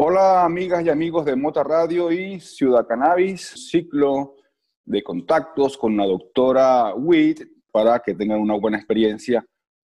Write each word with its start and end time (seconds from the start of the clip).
Hola 0.00 0.44
amigas 0.44 0.84
y 0.84 0.90
amigos 0.90 1.24
de 1.24 1.34
Mota 1.34 1.64
Radio 1.64 2.12
y 2.12 2.38
Ciudad 2.38 2.86
Cannabis, 2.86 3.68
ciclo 3.68 4.36
de 4.84 5.02
contactos 5.02 5.76
con 5.76 5.96
la 5.96 6.06
doctora 6.06 6.94
Witt 6.94 7.42
para 7.72 7.98
que 7.98 8.14
tengan 8.14 8.38
una 8.38 8.54
buena 8.54 8.76
experiencia 8.76 9.44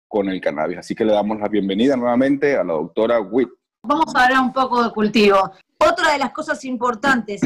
con 0.06 0.28
el 0.28 0.42
cannabis. 0.42 0.76
Así 0.76 0.94
que 0.94 1.06
le 1.06 1.14
damos 1.14 1.40
la 1.40 1.48
bienvenida 1.48 1.96
nuevamente 1.96 2.54
a 2.54 2.64
la 2.64 2.74
doctora 2.74 3.18
Witt. 3.18 3.48
Vamos 3.82 4.14
a 4.14 4.24
hablar 4.26 4.42
un 4.42 4.52
poco 4.52 4.84
de 4.84 4.90
cultivo. 4.90 5.38
Otra 5.78 6.12
de 6.12 6.18
las 6.18 6.32
cosas 6.32 6.62
importantes, 6.66 7.40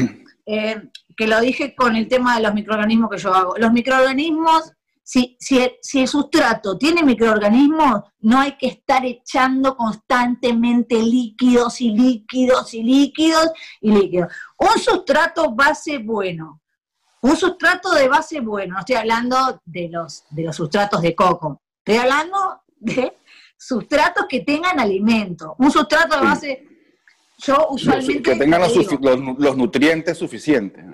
eh, 0.45 0.89
que 1.15 1.27
lo 1.27 1.39
dije 1.39 1.73
con 1.73 1.95
el 1.95 2.09
tema 2.09 2.35
de 2.35 2.43
los 2.43 2.53
microorganismos 2.53 3.09
que 3.09 3.19
yo 3.19 3.33
hago. 3.33 3.55
Los 3.57 3.71
microorganismos 3.71 4.73
si, 5.09 5.37
si, 5.39 5.99
el 6.01 6.07
sustrato 6.07 6.77
tiene 6.77 7.01
microorganismos, 7.01 8.03
no 8.19 8.39
hay 8.39 8.55
que 8.57 8.67
estar 8.67 9.03
echando 9.03 9.75
constantemente 9.75 11.01
líquidos 11.01 11.81
y 11.81 11.89
líquidos 11.89 12.75
y 12.75 12.83
líquidos 12.83 13.49
y 13.81 13.91
líquidos. 13.91 14.31
Un 14.59 14.79
sustrato 14.79 15.51
base 15.55 15.97
bueno, 15.97 16.61
un 17.23 17.35
sustrato 17.35 17.91
de 17.95 18.07
base 18.07 18.39
bueno, 18.39 18.75
no 18.75 18.81
estoy 18.81 18.97
hablando 18.97 19.59
de 19.65 19.89
los, 19.89 20.25
de 20.29 20.43
los 20.43 20.55
sustratos 20.55 21.01
de 21.01 21.15
coco, 21.15 21.59
estoy 21.83 22.03
hablando 22.03 22.61
de 22.77 23.17
sustratos 23.57 24.27
que 24.29 24.41
tengan 24.41 24.79
alimento. 24.79 25.55
Un 25.57 25.71
sustrato 25.71 26.19
de 26.19 26.23
base, 26.23 26.67
yo 27.39 27.69
usualmente... 27.71 28.21
Que 28.21 28.35
tengan 28.35 28.61
los, 28.61 29.57
nutrientes 29.57 30.19
suficientes, 30.19 30.85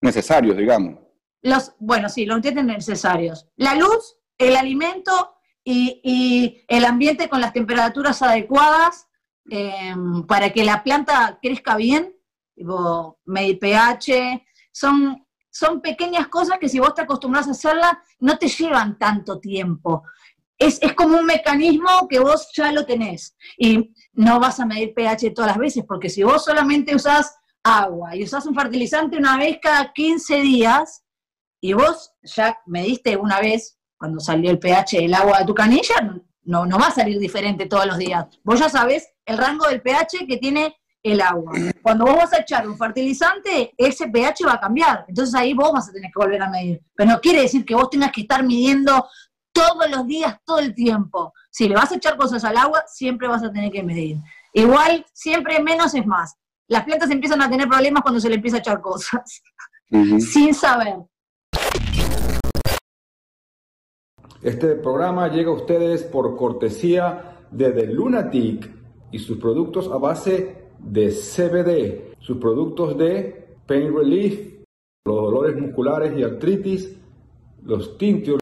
necesarios, 0.00 0.56
digamos. 0.56 1.07
Los, 1.42 1.72
bueno, 1.78 2.08
sí, 2.08 2.26
los 2.26 2.36
nutrientes 2.36 2.64
necesarios. 2.64 3.46
La 3.56 3.74
luz, 3.74 4.16
el 4.38 4.56
alimento 4.56 5.36
y, 5.64 6.64
el 6.68 6.84
ambiente 6.84 7.28
con 7.28 7.40
las 7.40 7.52
temperaturas 7.52 8.22
adecuadas 8.22 9.08
em, 9.50 10.26
para 10.26 10.50
que 10.50 10.64
la 10.64 10.82
planta 10.82 11.38
crezca 11.42 11.76
bien, 11.76 12.14
tipo 12.54 13.18
medir 13.24 13.58
pH, 13.58 14.46
son, 14.72 15.26
son 15.50 15.80
pequeñas 15.80 16.28
cosas 16.28 16.58
que 16.58 16.68
si 16.68 16.78
vos 16.78 16.94
te 16.94 17.02
acostumbras 17.02 17.48
a 17.48 17.52
hacerlas, 17.52 17.92
no 18.20 18.38
te 18.38 18.48
llevan 18.48 18.98
tanto 18.98 19.38
tiempo. 19.38 20.02
Es, 20.56 20.82
es, 20.82 20.92
como 20.94 21.18
un 21.18 21.26
mecanismo 21.26 22.08
que 22.08 22.18
vos 22.18 22.48
ya 22.56 22.72
lo 22.72 22.84
tenés 22.84 23.36
y 23.56 23.94
no 24.12 24.40
vas 24.40 24.58
a 24.58 24.66
medir 24.66 24.92
pH 24.92 25.30
todas 25.30 25.52
las 25.52 25.58
veces, 25.58 25.84
porque 25.86 26.08
si 26.08 26.24
vos 26.24 26.44
solamente 26.44 26.96
usás 26.96 27.36
agua 27.62 28.16
y 28.16 28.24
usás 28.24 28.46
un 28.46 28.54
fertilizante 28.54 29.16
una 29.16 29.36
vez 29.36 29.58
cada 29.62 29.92
15 29.92 30.40
días, 30.40 31.04
y 31.60 31.72
vos 31.72 32.12
ya 32.22 32.58
me 32.66 32.82
diste 32.82 33.16
una 33.16 33.40
vez, 33.40 33.78
cuando 33.96 34.20
salió 34.20 34.50
el 34.50 34.58
pH 34.58 34.98
del 34.98 35.14
agua 35.14 35.40
de 35.40 35.44
tu 35.44 35.54
canilla, 35.54 35.94
no, 36.44 36.64
no 36.64 36.78
va 36.78 36.86
a 36.86 36.92
salir 36.92 37.18
diferente 37.18 37.66
todos 37.66 37.86
los 37.86 37.98
días. 37.98 38.26
Vos 38.44 38.60
ya 38.60 38.68
sabés 38.68 39.08
el 39.26 39.36
rango 39.36 39.66
del 39.66 39.82
pH 39.82 40.26
que 40.26 40.36
tiene 40.36 40.76
el 41.02 41.20
agua. 41.20 41.52
Cuando 41.82 42.06
vos 42.06 42.16
vas 42.16 42.32
a 42.32 42.40
echar 42.40 42.68
un 42.68 42.76
fertilizante, 42.76 43.72
ese 43.76 44.08
pH 44.08 44.46
va 44.46 44.54
a 44.54 44.60
cambiar. 44.60 45.04
Entonces 45.08 45.34
ahí 45.34 45.54
vos 45.54 45.72
vas 45.72 45.88
a 45.88 45.92
tener 45.92 46.10
que 46.10 46.18
volver 46.18 46.42
a 46.42 46.50
medir. 46.50 46.80
Pero 46.94 47.10
no 47.10 47.20
quiere 47.20 47.42
decir 47.42 47.64
que 47.64 47.74
vos 47.74 47.90
tengas 47.90 48.12
que 48.12 48.22
estar 48.22 48.42
midiendo 48.44 49.06
todos 49.52 49.90
los 49.90 50.06
días, 50.06 50.36
todo 50.44 50.60
el 50.60 50.74
tiempo. 50.74 51.32
Si 51.50 51.68
le 51.68 51.74
vas 51.74 51.90
a 51.92 51.96
echar 51.96 52.16
cosas 52.16 52.44
al 52.44 52.56
agua, 52.56 52.84
siempre 52.86 53.28
vas 53.28 53.42
a 53.42 53.52
tener 53.52 53.72
que 53.72 53.82
medir. 53.82 54.18
Igual, 54.52 55.04
siempre 55.12 55.60
menos 55.60 55.94
es 55.94 56.06
más. 56.06 56.36
Las 56.68 56.84
plantas 56.84 57.10
empiezan 57.10 57.42
a 57.42 57.50
tener 57.50 57.68
problemas 57.68 58.02
cuando 58.02 58.20
se 58.20 58.28
le 58.28 58.36
empieza 58.36 58.58
a 58.58 58.60
echar 58.60 58.80
cosas, 58.80 59.42
sin 60.18 60.54
saber. 60.54 60.96
Este 64.42 64.76
programa 64.76 65.26
llega 65.28 65.50
a 65.50 65.54
ustedes 65.54 66.04
por 66.04 66.36
cortesía 66.36 67.38
de 67.50 67.72
The 67.72 67.86
Lunatic 67.88 68.70
y 69.10 69.18
sus 69.18 69.38
productos 69.38 69.90
a 69.90 69.98
base 69.98 70.68
de 70.78 71.10
CBD, 71.10 72.14
sus 72.20 72.36
productos 72.38 72.96
de 72.96 73.56
Pain 73.66 73.92
Relief, 73.92 74.62
los 75.04 75.16
dolores 75.16 75.60
musculares 75.60 76.16
y 76.16 76.22
artritis, 76.22 76.96
los 77.64 77.98
tintios 77.98 78.38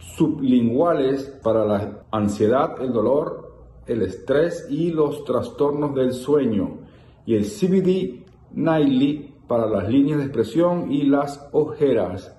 sublinguales 0.00 1.26
para 1.44 1.64
la 1.64 2.04
ansiedad, 2.10 2.82
el 2.82 2.92
dolor, 2.92 3.52
el 3.86 4.02
estrés 4.02 4.66
y 4.68 4.90
los 4.90 5.24
trastornos 5.24 5.94
del 5.94 6.12
sueño, 6.12 6.78
y 7.24 7.36
el 7.36 7.44
CBD 7.44 8.24
Nightly 8.50 9.32
para 9.46 9.66
las 9.66 9.88
líneas 9.88 10.18
de 10.18 10.24
expresión 10.24 10.90
y 10.90 11.04
las 11.04 11.48
ojeras 11.52 12.36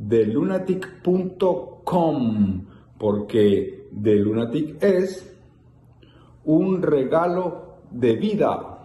de 0.00 0.26
lunatic.com, 0.26 1.04
porque 2.98 3.88
de 3.90 4.16
Lunatic 4.16 4.82
es 4.82 5.30
un 6.44 6.80
regalo 6.82 7.80
de 7.90 8.14
vida. 8.14 8.78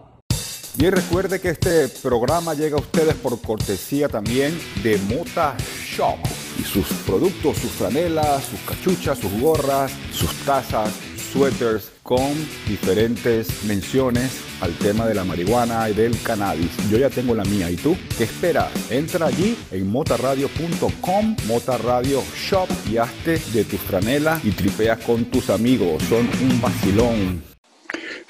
Y 0.78 0.90
recuerde 0.90 1.40
que 1.40 1.48
este 1.50 1.88
programa 2.02 2.52
llega 2.52 2.76
a 2.76 2.80
ustedes 2.80 3.14
por 3.14 3.40
cortesía 3.40 4.08
también 4.08 4.58
de 4.82 4.98
Mota 4.98 5.56
Shop 5.58 6.18
y 6.58 6.62
sus 6.62 6.86
productos, 7.06 7.56
sus 7.56 7.70
franelas, 7.70 8.44
sus 8.44 8.60
cachuchas, 8.60 9.18
sus 9.18 9.40
gorras, 9.40 9.90
sus 10.12 10.30
tazas, 10.44 10.92
suéteres 11.36 11.92
con 12.02 12.32
diferentes 12.66 13.64
menciones 13.64 14.42
al 14.62 14.72
tema 14.78 15.06
de 15.06 15.14
la 15.14 15.22
marihuana 15.22 15.90
y 15.90 15.92
del 15.92 16.14
cannabis. 16.22 16.70
Yo 16.90 16.96
ya 16.96 17.10
tengo 17.10 17.34
la 17.34 17.44
mía. 17.44 17.70
¿Y 17.70 17.76
tú? 17.76 17.94
¿Qué 18.16 18.24
esperas? 18.24 18.72
Entra 18.90 19.26
allí 19.26 19.54
en 19.70 19.86
motarradio.com, 19.86 21.36
Motarradio 21.46 22.22
Shop 22.34 22.68
y 22.90 22.96
hazte 22.96 23.38
de 23.52 23.64
tus 23.64 23.80
franelas 23.80 24.42
y 24.46 24.50
tripeas 24.52 24.98
con 25.04 25.26
tus 25.26 25.50
amigos. 25.50 26.02
Son 26.04 26.26
un 26.26 26.58
vacilón. 26.60 27.42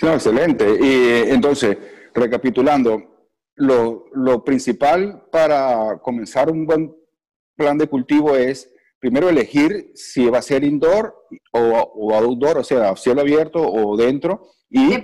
excelente. 0.03 0.67
Y 0.69 1.31
entonces, 1.31 1.79
recapitulando, 2.13 3.31
lo, 3.55 4.07
lo 4.15 4.43
principal 4.43 5.23
para 5.31 5.99
comenzar 6.03 6.51
un 6.51 6.67
buen 6.67 6.93
plan 7.55 7.79
de 7.79 7.87
cultivo 7.87 8.35
es 8.35 8.69
primero 8.99 9.29
elegir 9.29 9.93
si 9.95 10.29
va 10.29 10.39
a 10.39 10.43
ser 10.43 10.65
indoor 10.65 11.15
o, 11.53 12.15
outdoor, 12.15 12.59
o 12.59 12.65
sea, 12.65 12.97
cielo 12.97 13.21
abierto 13.21 13.61
o 13.61 13.97
dentro, 13.97 14.49
y 14.71 14.97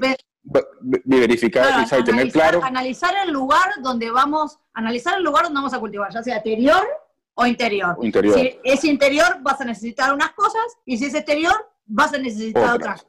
verificar 1.04 1.86
y 1.86 2.04
tener 2.04 2.30
claro. 2.32 2.62
Analizar 2.62 3.14
el 3.24 3.32
lugar 3.32 3.70
donde 3.80 4.10
vamos, 4.10 4.58
analizar 4.74 5.16
el 5.16 5.24
lugar 5.24 5.44
donde 5.44 5.58
vamos 5.58 5.74
a 5.74 5.80
cultivar, 5.80 6.12
ya 6.12 6.22
sea 6.22 6.36
exterior 6.36 6.86
o 7.34 7.46
interior. 7.46 7.96
Si 8.34 8.58
es 8.64 8.84
interior, 8.84 9.38
vas 9.42 9.60
a 9.60 9.64
necesitar 9.64 10.12
unas 10.12 10.32
cosas, 10.32 10.62
y 10.84 10.98
si 10.98 11.06
es 11.06 11.14
exterior, 11.14 11.54
vas 11.86 12.12
a 12.14 12.18
necesitar 12.18 12.74
otras. 12.74 13.06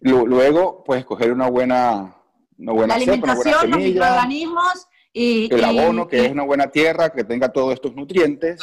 Luego, 0.00 0.84
puedes 0.84 1.02
escoger 1.02 1.32
una 1.32 1.48
buena, 1.48 2.14
una 2.58 2.72
buena 2.72 2.88
La 2.88 2.94
alimentación, 2.94 3.70
los 3.70 3.80
microorganismos 3.80 4.88
y 5.12 5.52
el 5.54 5.64
abono, 5.64 6.06
que 6.06 6.26
es 6.26 6.32
una 6.32 6.44
buena 6.44 6.70
tierra, 6.70 7.10
que 7.10 7.24
tenga 7.24 7.50
todos 7.50 7.72
estos 7.74 7.94
nutrientes 7.94 8.60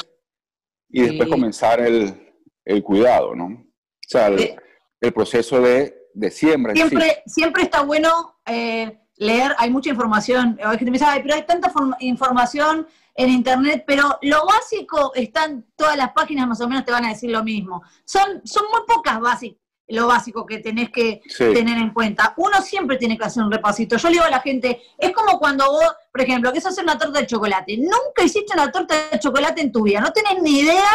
y 0.93 1.01
después 1.01 1.27
comenzar 1.27 1.81
el, 1.81 2.33
el, 2.63 2.83
cuidado, 2.83 3.35
¿no? 3.35 3.45
O 3.45 4.07
sea, 4.07 4.27
el, 4.27 5.13
proceso 5.13 5.59
de, 5.59 5.93
de 6.13 6.31
siembra. 6.31 6.73
Siempre, 6.73 7.23
siempre 7.25 7.63
está 7.63 7.81
bueno 7.81 8.39
eh, 8.45 8.99
leer, 9.17 9.53
hay 9.57 9.69
mucha 9.69 9.89
información, 9.89 10.57
hay 10.63 10.77
gente 10.77 10.91
dice, 10.91 11.05
pero 11.21 11.35
hay 11.35 11.45
tanta 11.45 11.73
información 11.99 12.87
en 13.15 13.29
internet, 13.29 13.83
pero 13.87 14.17
lo 14.21 14.45
básico 14.45 15.11
está 15.15 15.45
en 15.45 15.65
todas 15.75 15.97
las 15.97 16.13
páginas, 16.13 16.47
más 16.47 16.61
o 16.61 16.69
menos 16.69 16.85
te 16.85 16.91
van 16.91 17.05
a 17.05 17.09
decir 17.09 17.31
lo 17.31 17.43
mismo. 17.43 17.81
Son, 18.05 18.41
son 18.45 18.65
muy 18.71 18.81
pocas 18.87 19.19
básicas 19.19 19.62
lo 19.93 20.07
básico 20.07 20.45
que 20.45 20.59
tenés 20.59 20.89
que 20.89 21.21
tener 21.37 21.77
en 21.77 21.91
cuenta. 21.91 22.33
Uno 22.37 22.61
siempre 22.61 22.97
tiene 22.97 23.17
que 23.17 23.25
hacer 23.25 23.43
un 23.43 23.51
repasito. 23.51 23.97
Yo 23.97 24.07
le 24.09 24.13
digo 24.13 24.25
a 24.25 24.29
la 24.29 24.41
gente, 24.41 24.81
es 24.97 25.11
como 25.11 25.39
cuando 25.39 25.71
vos, 25.71 25.95
por 26.11 26.21
ejemplo, 26.21 26.51
que 26.51 26.59
es 26.59 26.65
hacer 26.65 26.83
una 26.83 26.97
torta 26.97 27.19
de 27.19 27.27
chocolate. 27.27 27.77
Nunca 27.77 28.23
hiciste 28.23 28.53
una 28.53 28.71
torta 28.71 29.09
de 29.11 29.19
chocolate 29.19 29.61
en 29.61 29.71
tu 29.71 29.83
vida, 29.83 30.01
no 30.01 30.11
tenés 30.11 30.41
ni 30.41 30.59
idea 30.59 30.91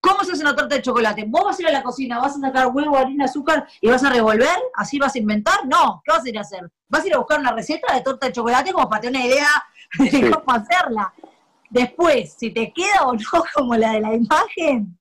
cómo 0.00 0.22
se 0.22 0.32
hace 0.32 0.42
una 0.42 0.54
torta 0.54 0.74
de 0.74 0.82
chocolate. 0.82 1.24
Vos 1.26 1.44
vas 1.44 1.58
a 1.58 1.62
ir 1.62 1.68
a 1.68 1.72
la 1.72 1.82
cocina, 1.82 2.18
vas 2.18 2.36
a 2.36 2.40
sacar 2.40 2.66
huevo, 2.68 2.96
harina, 2.96 3.24
azúcar 3.24 3.66
y 3.80 3.88
vas 3.88 4.04
a 4.04 4.10
revolver, 4.10 4.58
así 4.74 4.98
vas 4.98 5.14
a 5.14 5.18
inventar. 5.18 5.66
No, 5.66 6.02
¿qué 6.04 6.12
vas 6.12 6.24
a 6.24 6.28
ir 6.28 6.38
a 6.38 6.42
hacer? 6.42 6.70
Vas 6.88 7.04
a 7.04 7.06
ir 7.06 7.14
a 7.14 7.18
buscar 7.18 7.40
una 7.40 7.52
receta 7.52 7.94
de 7.94 8.02
torta 8.02 8.26
de 8.26 8.32
chocolate 8.32 8.72
como 8.72 8.88
para 8.88 9.00
tener 9.00 9.22
una 9.22 9.26
idea 9.26 9.48
de 9.98 10.30
cómo 10.30 10.52
hacerla. 10.52 11.12
Después, 11.70 12.34
si 12.38 12.50
te 12.50 12.72
queda 12.72 13.06
o 13.06 13.14
no 13.14 13.44
como 13.54 13.76
la 13.76 13.92
de 13.92 14.00
la 14.00 14.14
imagen, 14.14 14.98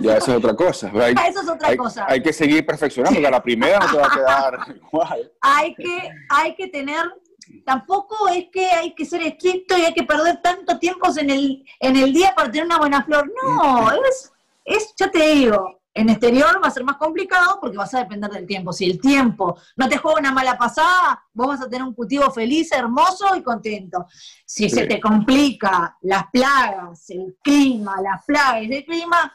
ya, 0.00 0.16
eso 0.16 0.32
es 0.32 0.38
otra 0.38 0.54
cosa. 0.54 0.90
Hay, 0.94 1.14
eso 1.28 1.42
es 1.42 1.48
otra 1.48 1.76
cosa. 1.76 2.06
Hay 2.08 2.22
que 2.22 2.32
seguir 2.32 2.64
perfeccionando, 2.64 3.20
que 3.20 3.30
la 3.30 3.42
primera 3.42 3.78
no 3.78 3.90
te 3.90 3.96
va 3.96 4.06
a 4.06 4.10
quedar 4.10 4.76
igual. 4.76 5.32
Hay 5.40 5.74
que, 5.74 6.10
hay 6.30 6.54
que 6.54 6.68
tener, 6.68 7.04
tampoco 7.64 8.28
es 8.28 8.46
que 8.52 8.66
hay 8.66 8.94
que 8.94 9.04
ser 9.04 9.22
estricto 9.22 9.76
y 9.76 9.82
hay 9.82 9.94
que 9.94 10.04
perder 10.04 10.40
tanto 10.42 10.78
tiempo 10.78 11.08
en 11.16 11.30
el, 11.30 11.64
en 11.80 11.96
el 11.96 12.12
día 12.12 12.34
para 12.34 12.50
tener 12.50 12.66
una 12.66 12.78
buena 12.78 13.04
flor. 13.04 13.30
No, 13.42 13.92
es, 13.92 14.32
es, 14.64 14.94
yo 14.98 15.10
te 15.10 15.20
digo, 15.20 15.75
en 15.96 16.10
exterior 16.10 16.60
va 16.62 16.68
a 16.68 16.70
ser 16.70 16.84
más 16.84 16.98
complicado 16.98 17.58
porque 17.58 17.78
vas 17.78 17.94
a 17.94 18.00
depender 18.00 18.30
del 18.30 18.46
tiempo. 18.46 18.70
Si 18.70 18.84
el 18.84 19.00
tiempo 19.00 19.56
no 19.76 19.88
te 19.88 19.96
juega 19.96 20.20
una 20.20 20.32
mala 20.32 20.58
pasada, 20.58 21.24
vos 21.32 21.48
vas 21.48 21.62
a 21.62 21.68
tener 21.68 21.86
un 21.86 21.94
cultivo 21.94 22.30
feliz, 22.30 22.70
hermoso 22.72 23.34
y 23.34 23.42
contento. 23.42 24.06
Si 24.44 24.68
se 24.68 24.86
te 24.86 25.00
complica 25.00 25.96
las 26.02 26.24
plagas, 26.30 27.08
el 27.08 27.38
clima, 27.42 28.00
las 28.02 28.24
plagas, 28.26 28.62
el 28.68 28.84
clima, 28.84 29.32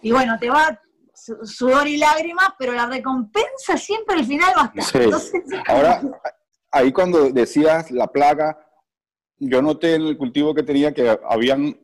y 0.00 0.10
bueno, 0.10 0.38
te 0.40 0.48
va, 0.48 0.80
sudor 1.12 1.86
y 1.86 1.98
lágrimas, 1.98 2.48
pero 2.58 2.72
la 2.72 2.86
recompensa 2.86 3.76
siempre 3.76 4.16
al 4.16 4.24
final 4.24 4.54
va 4.56 4.72
a 4.74 4.80
estar. 4.80 5.20
Sí. 5.20 5.56
Ahora, 5.66 6.00
ahí 6.70 6.92
cuando 6.92 7.28
decías 7.28 7.90
la 7.90 8.06
plaga, 8.06 8.58
yo 9.36 9.60
noté 9.60 9.96
en 9.96 10.02
el 10.02 10.16
cultivo 10.16 10.54
que 10.54 10.62
tenía 10.62 10.94
que 10.94 11.18
habían, 11.28 11.78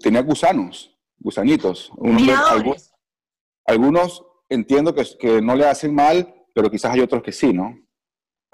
tenía 0.00 0.20
gusanos, 0.20 0.94
gusanitos. 1.18 1.90
algunos, 2.50 2.92
algunos, 3.66 4.24
entiendo 4.48 4.94
que, 4.94 5.04
que 5.18 5.42
no 5.42 5.54
le 5.54 5.66
hacen 5.66 5.94
mal, 5.94 6.34
pero 6.54 6.70
quizás 6.70 6.92
hay 6.92 7.00
otros 7.00 7.22
que 7.22 7.32
sí, 7.32 7.52
¿no? 7.52 7.74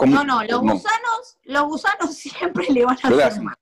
No, 0.06 0.24
no, 0.24 0.42
los 0.42 0.60
gusanos, 0.60 1.38
los 1.44 1.64
gusanos 1.64 2.14
siempre 2.16 2.66
le 2.68 2.84
van 2.84 2.98
a 3.02 3.08
hacer 3.08 3.42
mal. 3.42 3.56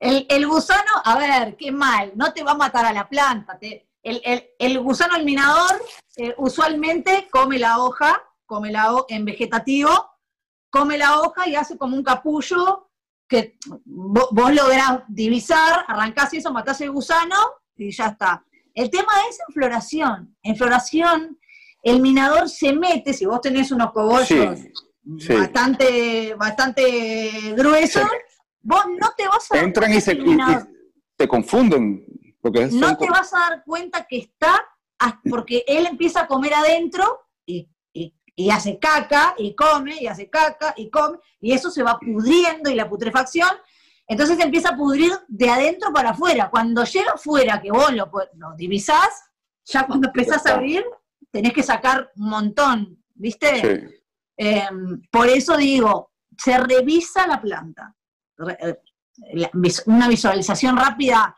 El, 0.00 0.46
gusano, 0.46 0.92
a 1.04 1.18
ver, 1.18 1.56
qué 1.56 1.72
mal, 1.72 2.12
no 2.14 2.32
te 2.32 2.44
va 2.44 2.52
a 2.52 2.56
matar 2.56 2.84
a 2.84 2.92
la 2.92 3.08
planta. 3.08 3.58
el, 4.02 4.80
gusano 4.80 5.16
eliminador 5.16 5.82
eh, 6.16 6.34
usualmente 6.38 7.28
come 7.30 7.58
la 7.58 7.78
hoja, 7.78 8.22
come 8.46 8.70
la 8.70 8.92
hoja 8.92 9.06
en 9.08 9.24
vegetativo, 9.24 9.90
come 10.70 10.98
la 10.98 11.20
hoja 11.20 11.48
y 11.48 11.56
hace 11.56 11.76
como 11.76 11.96
un 11.96 12.04
capullo 12.04 12.90
que 13.28 13.58
vos, 13.84 14.28
vos 14.30 14.54
lográs 14.54 15.02
divisar, 15.08 15.84
arrancás 15.88 16.32
eso, 16.32 16.52
matás 16.52 16.80
el 16.80 16.92
gusano 16.92 17.36
y 17.76 17.90
ya 17.90 18.06
está. 18.06 18.44
El 18.78 18.90
tema 18.90 19.12
es 19.28 19.40
en 19.40 19.52
floración. 19.52 20.36
En 20.40 20.54
floración, 20.54 21.36
el 21.82 22.00
minador 22.00 22.48
se 22.48 22.72
mete, 22.72 23.12
si 23.12 23.26
vos 23.26 23.40
tenés 23.40 23.72
unos 23.72 23.90
cogollos 23.90 24.60
bastante, 25.02 26.34
bastante 26.36 27.54
gruesos, 27.56 28.06
vos 28.62 28.84
no 29.00 29.08
te 29.16 29.26
vas 29.26 29.50
a 29.50 29.58
Entran 29.58 29.92
y, 29.92 30.00
se, 30.00 30.16
te 31.16 31.26
confunden. 31.26 32.06
Porque 32.40 32.66
no 32.66 32.96
te 32.96 33.10
vas 33.10 33.34
a 33.34 33.50
dar 33.50 33.64
cuenta 33.64 34.06
que 34.08 34.18
está, 34.18 34.64
porque 35.28 35.64
él 35.66 35.86
empieza 35.86 36.20
a 36.20 36.26
comer 36.28 36.54
adentro 36.54 37.18
y, 37.44 37.68
y, 37.92 38.50
hace 38.50 38.78
caca, 38.78 39.34
y 39.38 39.56
come, 39.56 39.96
y 40.00 40.06
hace 40.06 40.30
caca, 40.30 40.74
y 40.76 40.88
come, 40.88 41.18
y 41.40 41.50
eso 41.50 41.72
se 41.72 41.82
va 41.82 41.98
pudriendo 41.98 42.70
y 42.70 42.76
la 42.76 42.88
putrefacción. 42.88 43.50
Entonces 44.08 44.40
empieza 44.40 44.70
a 44.70 44.76
pudrir 44.76 45.12
de 45.28 45.50
adentro 45.50 45.92
para 45.92 46.10
afuera. 46.10 46.48
Cuando 46.50 46.82
llega 46.84 47.12
afuera, 47.12 47.60
que 47.60 47.70
vos 47.70 47.92
lo, 47.92 48.10
lo 48.34 48.54
divisás, 48.56 49.30
ya 49.66 49.86
cuando 49.86 50.08
empezás 50.08 50.46
a 50.46 50.54
abrir, 50.54 50.82
tenés 51.30 51.52
que 51.52 51.62
sacar 51.62 52.10
un 52.16 52.30
montón, 52.30 53.04
¿viste? 53.14 54.00
Em, 54.34 55.02
por 55.10 55.28
eso 55.28 55.58
digo, 55.58 56.12
se 56.36 56.56
revisa 56.58 57.26
la 57.26 57.40
planta. 57.40 57.94
Eh, 58.60 58.78
una 59.86 60.08
visualización 60.08 60.76
rápida, 60.76 61.36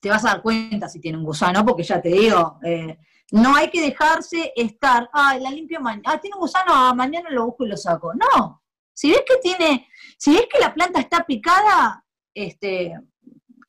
te 0.00 0.08
vas 0.08 0.24
a 0.24 0.28
dar 0.28 0.42
cuenta 0.42 0.88
si 0.88 0.98
tiene 1.00 1.18
un 1.18 1.24
gusano, 1.24 1.64
porque 1.64 1.82
ya 1.84 2.00
te 2.00 2.08
digo, 2.08 2.58
eh, 2.64 2.98
no 3.32 3.54
hay 3.54 3.70
que 3.70 3.82
dejarse 3.82 4.52
estar, 4.56 5.08
ah, 5.12 5.36
la 5.38 5.50
limpio 5.50 5.80
mañana, 5.80 6.02
ah, 6.06 6.20
tiene 6.20 6.34
un 6.34 6.40
gusano, 6.40 6.72
ah, 6.74 6.92
mañana 6.94 7.30
lo 7.30 7.46
busco 7.46 7.66
y 7.66 7.68
lo 7.68 7.76
saco. 7.76 8.12
No, 8.14 8.62
si 9.00 9.10
ves 9.10 9.22
que 9.26 9.36
tiene, 9.38 9.88
si 10.18 10.34
ves 10.34 10.46
que 10.52 10.58
la 10.58 10.74
planta 10.74 11.00
está 11.00 11.24
picada, 11.24 12.04
este, 12.34 12.92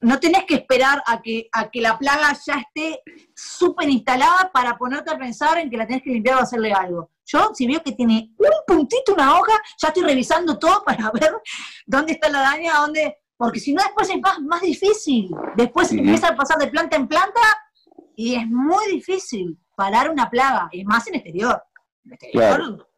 no 0.01 0.19
tenés 0.19 0.43
que 0.43 0.55
esperar 0.55 1.01
a 1.07 1.21
que, 1.21 1.47
a 1.53 1.71
que 1.71 1.79
la 1.79 1.97
plaga 1.97 2.37
ya 2.45 2.55
esté 2.55 3.01
súper 3.33 3.87
instalada 3.87 4.51
para 4.53 4.77
ponerte 4.77 5.09
a 5.09 5.17
pensar 5.17 5.57
en 5.59 5.69
que 5.69 5.77
la 5.77 5.87
tenés 5.87 6.03
que 6.03 6.09
limpiar 6.09 6.35
o 6.35 6.41
hacerle 6.41 6.73
algo. 6.73 7.11
Yo, 7.23 7.51
si 7.53 7.65
veo 7.65 7.81
que 7.81 7.93
tiene 7.93 8.33
un 8.37 8.47
puntito, 8.67 9.13
una 9.13 9.39
hoja, 9.39 9.53
ya 9.81 9.87
estoy 9.87 10.03
revisando 10.03 10.59
todo 10.59 10.83
para 10.85 11.09
ver 11.11 11.31
dónde 11.85 12.11
está 12.11 12.27
la 12.27 12.41
daña, 12.41 12.73
dónde. 12.81 13.19
Porque 13.37 13.61
si 13.61 13.73
no, 13.73 13.81
después 13.81 14.09
es 14.09 14.19
más, 14.41 14.61
difícil. 14.61 15.29
Después 15.55 15.93
empieza 15.93 16.27
a 16.27 16.35
pasar 16.35 16.57
de 16.57 16.67
planta 16.67 16.97
en 16.97 17.07
planta 17.07 17.39
y 18.17 18.35
es 18.35 18.45
muy 18.47 18.85
difícil 18.91 19.57
parar 19.77 20.11
una 20.11 20.29
plaga, 20.29 20.67
y 20.73 20.83
más 20.83 21.07
en 21.07 21.15
exterior. 21.15 21.63
Claro. 22.33 22.90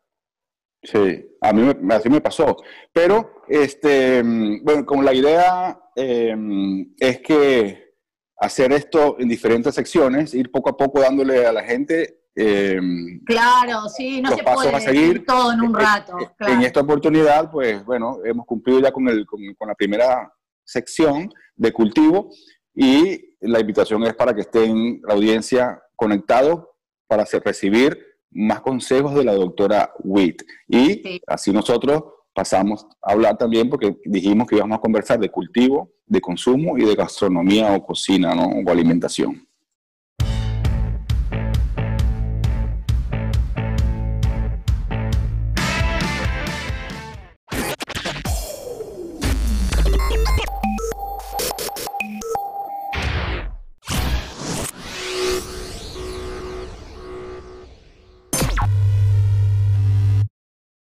Sí, 0.84 1.26
a 1.42 1.54
mí 1.54 1.74
me, 1.82 1.96
así 1.96 2.10
me 2.10 2.22
pasó. 2.22 2.58
Pero, 2.92 3.44
este, 3.48 4.22
bueno, 4.62 4.86
como 4.86 5.02
la 5.02 5.14
idea 5.14 5.80
em, 5.96 6.94
es 7.00 7.20
que 7.22 7.94
hacer 8.38 8.74
esto 8.74 9.16
en 9.20 9.30
diferentes 9.30 9.74
secciones, 9.74 10.34
ir 10.34 10.52
poco 10.52 10.70
a 10.70 10.78
poco 10.78 11.00
dándole 11.00 11.46
a 11.46 11.54
la 11.54 11.64
gente 11.64 12.24
Em, 12.36 13.24
claro, 13.26 13.88
sí, 13.90 14.20
no 14.22 14.36
se 14.36 14.44
puede 14.44 14.80
seguir 14.82 15.26
todo 15.26 15.52
en 15.52 15.62
un 15.62 15.74
rato. 15.74 16.18
En 16.40 16.62
esta 16.64 16.80
oportunidad, 16.80 17.52
pues 17.52 17.86
bueno, 17.86 18.20
hemos 18.26 18.46
cumplido 18.46 18.80
ya 18.80 18.92
con, 18.92 19.08
el, 19.08 19.26
con, 19.26 19.40
la 19.68 19.76
primera 19.76 20.34
sección 20.64 21.32
de 21.56 21.72
cultivo 21.72 22.32
y 22.74 23.38
la 23.42 23.60
invitación 23.60 24.04
es 24.04 24.16
para 24.16 24.34
que 24.34 24.42
estén 24.42 25.00
la 25.04 25.14
audiencia 25.14 25.80
conectados 25.96 26.66
para 27.08 27.26
recibir 27.26 28.13
más 28.34 28.62
consejos 28.62 29.16
de 29.16 29.24
la 29.24 29.34
doctora 29.34 29.92
Witt. 30.04 30.44
Y 30.68 31.22
así 31.28 31.52
nosotros 31.52 32.04
pasamos 32.34 32.86
a 33.02 33.12
hablar 33.12 33.38
también 33.38 33.70
porque 33.70 33.98
dijimos 34.06 34.48
que 34.48 34.56
íbamos 34.56 34.78
a 34.78 34.82
conversar 34.82 35.20
de 35.20 35.30
cultivo, 35.30 35.92
de 36.06 36.20
consumo 36.22 36.78
y 36.78 36.86
de 36.86 36.96
gastronomía 36.96 37.74
o 37.76 37.86
cocina 37.86 38.34
¿no? 38.34 38.46
o 38.46 38.72
alimentación. 38.72 39.48